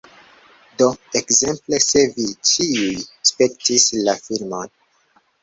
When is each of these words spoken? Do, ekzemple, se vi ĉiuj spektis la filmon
Do, 0.81 0.85
ekzemple, 1.19 1.79
se 1.89 2.01
vi 2.15 2.25
ĉiuj 2.53 2.89
spektis 3.33 3.87
la 4.09 4.19
filmon 4.25 4.75